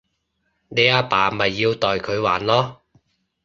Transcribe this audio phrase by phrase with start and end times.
[0.03, 0.05] 你阿爸
[1.29, 2.77] 咪要代佢還囉